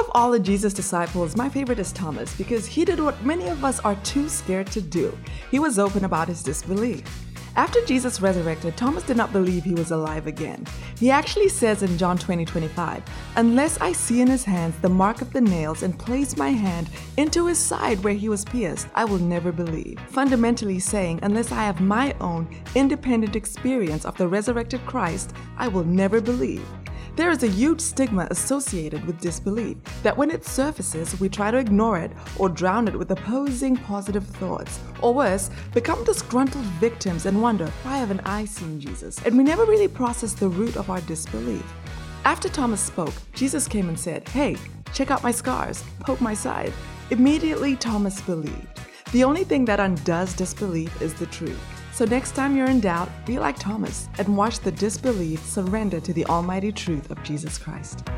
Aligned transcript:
of 0.00 0.10
all 0.14 0.32
of 0.32 0.42
Jesus' 0.42 0.72
disciples, 0.72 1.36
my 1.36 1.48
favorite 1.48 1.78
is 1.78 1.92
Thomas 1.92 2.34
because 2.36 2.66
he 2.66 2.86
did 2.86 2.98
what 2.98 3.22
many 3.22 3.48
of 3.48 3.64
us 3.64 3.80
are 3.80 3.96
too 3.96 4.28
scared 4.30 4.66
to 4.68 4.80
do. 4.80 5.16
He 5.50 5.58
was 5.58 5.78
open 5.78 6.06
about 6.06 6.28
his 6.28 6.42
disbelief. 6.42 7.04
After 7.56 7.84
Jesus 7.84 8.22
resurrected, 8.22 8.76
Thomas 8.76 9.02
did 9.02 9.16
not 9.18 9.32
believe 9.32 9.64
he 9.64 9.74
was 9.74 9.90
alive 9.90 10.26
again. 10.26 10.64
He 10.98 11.10
actually 11.10 11.48
says 11.48 11.82
in 11.82 11.98
John 11.98 12.16
20 12.16 12.44
25, 12.44 13.02
Unless 13.36 13.78
I 13.80 13.92
see 13.92 14.22
in 14.22 14.28
his 14.28 14.44
hands 14.44 14.74
the 14.80 14.88
mark 14.88 15.20
of 15.20 15.32
the 15.32 15.40
nails 15.40 15.82
and 15.82 15.98
place 15.98 16.36
my 16.36 16.50
hand 16.50 16.88
into 17.18 17.46
his 17.46 17.58
side 17.58 18.02
where 18.02 18.14
he 18.14 18.28
was 18.28 18.44
pierced, 18.44 18.88
I 18.94 19.04
will 19.04 19.18
never 19.18 19.52
believe. 19.52 20.00
Fundamentally 20.08 20.78
saying, 20.78 21.18
Unless 21.22 21.52
I 21.52 21.64
have 21.64 21.80
my 21.80 22.14
own 22.20 22.48
independent 22.74 23.36
experience 23.36 24.04
of 24.06 24.16
the 24.16 24.28
resurrected 24.28 24.80
Christ, 24.86 25.34
I 25.58 25.68
will 25.68 25.84
never 25.84 26.20
believe. 26.20 26.66
There 27.16 27.30
is 27.30 27.42
a 27.42 27.48
huge 27.48 27.80
stigma 27.80 28.26
associated 28.30 29.04
with 29.04 29.20
disbelief 29.20 29.76
that 30.02 30.16
when 30.16 30.30
it 30.30 30.44
surfaces, 30.44 31.18
we 31.20 31.28
try 31.28 31.50
to 31.50 31.58
ignore 31.58 31.98
it 31.98 32.12
or 32.38 32.48
drown 32.48 32.88
it 32.88 32.98
with 32.98 33.10
opposing 33.10 33.76
positive 33.76 34.26
thoughts. 34.26 34.80
Or 35.02 35.12
worse, 35.12 35.50
become 35.74 36.02
disgruntled 36.04 36.64
victims 36.80 37.26
and 37.26 37.42
wonder, 37.42 37.66
why 37.82 37.98
haven't 37.98 38.20
I 38.20 38.44
seen 38.44 38.80
Jesus? 38.80 39.20
And 39.24 39.36
we 39.36 39.44
never 39.44 39.64
really 39.64 39.88
process 39.88 40.32
the 40.32 40.48
root 40.48 40.76
of 40.76 40.88
our 40.88 41.00
disbelief. 41.02 41.64
After 42.24 42.48
Thomas 42.48 42.80
spoke, 42.80 43.14
Jesus 43.34 43.66
came 43.66 43.88
and 43.88 43.98
said, 43.98 44.28
Hey, 44.28 44.56
check 44.92 45.10
out 45.10 45.22
my 45.22 45.30
scars, 45.32 45.82
poke 46.00 46.20
my 46.20 46.34
side. 46.34 46.72
Immediately, 47.10 47.76
Thomas 47.76 48.20
believed. 48.20 48.80
The 49.12 49.24
only 49.24 49.42
thing 49.42 49.64
that 49.64 49.80
undoes 49.80 50.34
disbelief 50.34 51.02
is 51.02 51.14
the 51.14 51.26
truth. 51.26 51.79
So 51.92 52.04
next 52.04 52.34
time 52.34 52.56
you're 52.56 52.70
in 52.70 52.80
doubt, 52.80 53.08
be 53.26 53.38
like 53.38 53.58
Thomas 53.58 54.08
and 54.18 54.36
watch 54.36 54.60
the 54.60 54.72
disbelief 54.72 55.44
surrender 55.44 56.00
to 56.00 56.12
the 56.12 56.24
almighty 56.26 56.72
truth 56.72 57.10
of 57.10 57.22
Jesus 57.22 57.58
Christ. 57.58 58.08